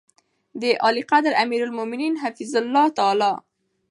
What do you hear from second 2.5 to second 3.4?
الله تعالی